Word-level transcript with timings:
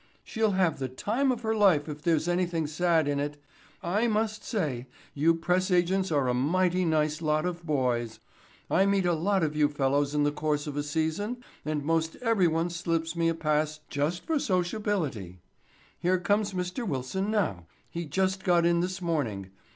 "She'll 0.23 0.53
have 0.53 0.79
the 0.79 0.87
time 0.89 1.31
of 1.31 1.41
her 1.41 1.53
life 1.53 1.87
if 1.87 2.01
there's 2.01 2.27
anything 2.27 2.65
sad 2.65 3.07
in 3.07 3.19
it. 3.19 3.39
I 3.83 4.07
must 4.07 4.43
say 4.43 4.87
you 5.13 5.35
press 5.35 5.69
agents 5.69 6.11
are 6.11 6.27
a 6.27 6.33
mighty 6.33 6.85
nice 6.85 7.21
lot 7.21 7.45
of 7.45 7.63
boys. 7.63 8.19
I 8.67 8.87
meet 8.87 9.05
a 9.05 9.13
lot 9.13 9.43
of 9.43 9.55
you 9.55 9.69
fellows 9.69 10.15
in 10.15 10.23
the 10.23 10.31
course 10.31 10.65
of 10.65 10.75
a 10.75 10.81
season 10.81 11.43
and 11.63 11.83
most 11.85 12.15
every 12.15 12.47
one 12.47 12.71
slips 12.71 13.15
me 13.15 13.29
a 13.29 13.35
pass 13.35 13.79
just 13.91 14.25
for 14.25 14.39
sociability. 14.39 15.37
Here 15.99 16.19
comes 16.19 16.53
Mr. 16.53 16.81
Wilson 16.87 17.29
now. 17.29 17.67
He 17.91 18.05
just 18.05 18.43
got 18.43 18.65
in 18.65 18.79
this 18.79 19.03
morning. 19.03 19.51